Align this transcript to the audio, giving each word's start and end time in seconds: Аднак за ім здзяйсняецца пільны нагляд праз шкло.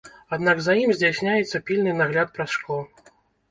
Аднак 0.37 0.61
за 0.67 0.75
ім 0.83 0.93
здзяйсняецца 1.01 1.63
пільны 1.69 1.95
нагляд 2.01 2.35
праз 2.41 2.59
шкло. 2.59 2.83